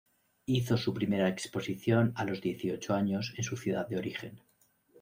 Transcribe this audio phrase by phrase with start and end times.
[0.47, 4.41] Hizo su primera exposición a los dieciocho años en su ciudad de origen.